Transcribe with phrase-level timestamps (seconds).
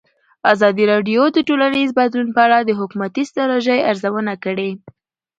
[0.53, 4.71] ازادي راډیو د ټولنیز بدلون په اړه د حکومتي ستراتیژۍ ارزونه کړې.